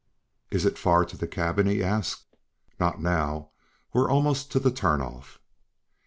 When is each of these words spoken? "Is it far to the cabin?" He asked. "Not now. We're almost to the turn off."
"Is 0.49 0.65
it 0.65 0.79
far 0.79 1.05
to 1.05 1.15
the 1.15 1.27
cabin?" 1.27 1.67
He 1.67 1.83
asked. 1.83 2.25
"Not 2.79 2.99
now. 2.99 3.51
We're 3.93 4.09
almost 4.09 4.51
to 4.53 4.59
the 4.59 4.71
turn 4.71 4.99
off." 4.99 5.37